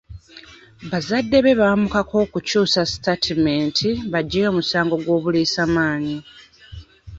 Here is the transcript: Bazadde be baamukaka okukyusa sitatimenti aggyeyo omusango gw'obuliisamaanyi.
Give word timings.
Bazadde 0.91 1.37
be 1.45 1.53
baamukaka 1.59 2.13
okukyusa 2.25 2.79
sitatimenti 2.91 3.89
aggyeyo 4.19 4.47
omusango 4.51 4.95
gw'obuliisamaanyi. 5.03 6.17